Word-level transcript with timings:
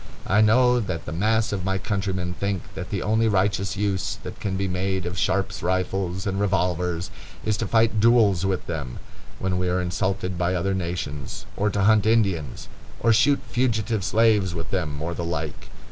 I 0.25 0.41
know 0.41 0.79
that 0.79 1.05
the 1.05 1.11
mass 1.11 1.51
of 1.51 1.63
my 1.63 1.77
countrymen 1.77 2.33
think 2.33 2.63
that 2.73 2.89
the 2.89 3.03
only 3.03 3.27
righteous 3.27 3.77
use 3.77 4.17
that 4.23 4.39
can 4.39 4.57
be 4.57 4.67
made 4.67 5.05
of 5.05 5.15
Sharp's 5.15 5.61
rifles 5.61 6.25
and 6.25 6.39
revolvers 6.39 7.11
is 7.45 7.55
to 7.57 7.67
fight 7.67 7.99
duels 7.99 8.43
with 8.43 8.65
them, 8.65 8.97
when 9.37 9.59
we 9.59 9.69
are 9.69 9.79
insulted 9.79 10.39
by 10.39 10.55
other 10.55 10.73
nations, 10.73 11.45
or 11.55 11.69
to 11.69 11.83
hunt 11.83 12.07
Indians, 12.07 12.67
or 12.99 13.13
shoot 13.13 13.41
fugitive 13.49 14.03
slaves 14.03 14.55
with 14.55 14.71
them, 14.71 14.99
or 15.03 15.13
the 15.13 15.23
like. 15.23 15.69